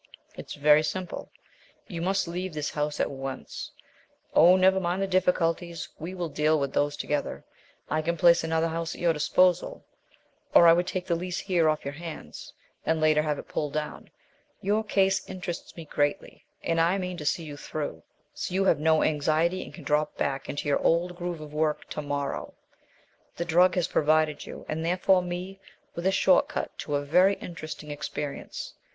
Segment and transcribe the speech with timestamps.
[0.35, 1.29] It is very simple:
[1.87, 3.69] you must leave this house at once.
[4.33, 7.45] Oh, never mind the difficulties; we will deal with those together.
[7.87, 9.85] I can place another house at your disposal,
[10.55, 12.51] or I would take the lease here off your hands,
[12.83, 14.09] and later have it pulled down.
[14.59, 18.01] Your case interests me greatly, and I mean to see you through,
[18.33, 21.87] so you have no anxiety, and can drop back into your old groove of work
[21.91, 22.55] tomorrow!
[23.35, 25.59] The drug has provided you, and therefore me,
[25.93, 28.73] with a short cut to a very interesting experience.